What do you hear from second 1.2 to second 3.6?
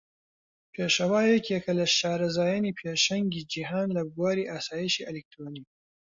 یەکێکە لە شارەزایانی پێشەنگی